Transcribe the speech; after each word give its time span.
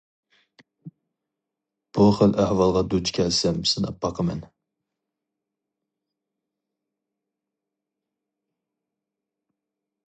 بۇ 1.97 2.07
خىل 2.19 2.33
ئەھۋالغا 2.43 2.83
دۇچ 2.93 3.11
كەلسەم 3.17 3.59
سىناپ 3.73 4.01
باقىمەن. 4.07 4.41